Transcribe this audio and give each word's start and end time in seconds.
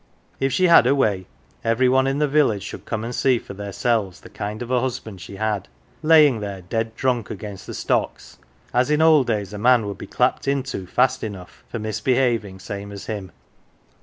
If 0.39 0.51
she 0.51 0.65
had 0.67 0.87
her 0.87 0.95
way 0.95 1.27
every 1.63 1.87
one 1.87 2.07
in 2.07 2.17
the 2.17 2.27
village 2.27 2.63
should 2.63 2.85
come 2.85 3.03
and 3.03 3.13
see 3.13 3.37
for 3.37 3.53
theirselves 3.53 4.21
the 4.21 4.31
kind 4.31 4.63
of 4.63 4.71
a 4.71 4.81
husband 4.81 5.21
she 5.21 5.35
had 5.35 5.67
laying 6.01 6.39
there 6.39 6.61
dead 6.63 6.95
drunk 6.95 7.29
against 7.29 7.67
the 7.67 7.75
stocks, 7.75 8.39
as 8.73 8.89
in 8.89 8.99
old 9.03 9.27
days 9.27 9.53
a 9.53 9.59
man 9.59 9.85
would 9.85 9.99
be 9.99 10.07
clapped 10.07 10.47
into 10.47 10.87
fast 10.87 11.23
enough 11.23 11.63
for 11.69 11.77
mis 11.77 12.01
behaving 12.01 12.57
same 12.57 12.91
as 12.91 13.05
him. 13.05 13.31